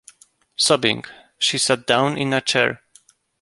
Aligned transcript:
Sobbing, 0.55 1.03
she 1.37 1.59
sat 1.59 1.85
down 1.85 2.17
in 2.17 2.33
a 2.33 2.41
chair. 2.41 2.81